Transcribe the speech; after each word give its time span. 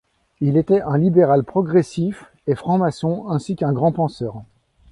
Il 0.39 0.57
était 0.57 0.81
un 0.81 0.97
libéral 0.97 1.43
progressif 1.43 2.25
et 2.47 2.55
franc-maçon 2.55 3.25
ainsi 3.29 3.55
qu'un 3.55 3.71
grand 3.71 3.91
penseur. 3.91 4.41